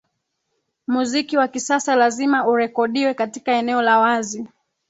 [0.87, 4.47] muziki wa kisasa lazima urekodiwe katika eneo la wazi